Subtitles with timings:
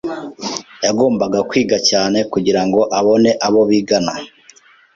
[0.85, 4.13] Yagombaga kwiga cyane kugira ngo abone abo bigana.